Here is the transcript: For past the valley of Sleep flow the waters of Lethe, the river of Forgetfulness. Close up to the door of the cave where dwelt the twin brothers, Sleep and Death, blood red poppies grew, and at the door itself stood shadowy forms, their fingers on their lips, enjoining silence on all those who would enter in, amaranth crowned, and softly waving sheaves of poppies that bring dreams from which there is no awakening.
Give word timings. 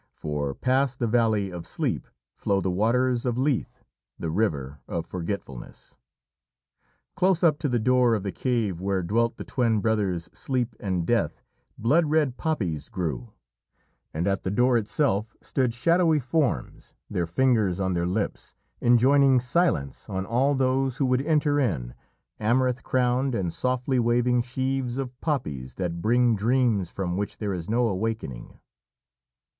For 0.15 0.55
past 0.55 0.97
the 0.97 1.05
valley 1.05 1.51
of 1.51 1.67
Sleep 1.67 2.07
flow 2.33 2.59
the 2.59 2.71
waters 2.71 3.23
of 3.23 3.37
Lethe, 3.37 3.83
the 4.17 4.31
river 4.31 4.79
of 4.87 5.05
Forgetfulness. 5.05 5.93
Close 7.15 7.43
up 7.43 7.59
to 7.59 7.69
the 7.69 7.77
door 7.77 8.15
of 8.15 8.23
the 8.23 8.31
cave 8.31 8.81
where 8.81 9.03
dwelt 9.03 9.37
the 9.37 9.43
twin 9.43 9.79
brothers, 9.79 10.27
Sleep 10.33 10.75
and 10.79 11.05
Death, 11.05 11.43
blood 11.77 12.07
red 12.07 12.35
poppies 12.35 12.89
grew, 12.89 13.33
and 14.11 14.25
at 14.25 14.41
the 14.41 14.49
door 14.49 14.75
itself 14.75 15.35
stood 15.39 15.71
shadowy 15.71 16.19
forms, 16.19 16.95
their 17.07 17.27
fingers 17.27 17.79
on 17.79 17.93
their 17.93 18.07
lips, 18.07 18.55
enjoining 18.81 19.39
silence 19.39 20.09
on 20.09 20.25
all 20.25 20.55
those 20.55 20.97
who 20.97 21.05
would 21.05 21.21
enter 21.21 21.59
in, 21.59 21.93
amaranth 22.39 22.81
crowned, 22.81 23.35
and 23.35 23.53
softly 23.53 23.99
waving 23.99 24.41
sheaves 24.41 24.97
of 24.97 25.13
poppies 25.21 25.75
that 25.75 26.01
bring 26.01 26.35
dreams 26.35 26.89
from 26.89 27.17
which 27.17 27.37
there 27.37 27.53
is 27.53 27.69
no 27.69 27.85
awakening. 27.87 28.57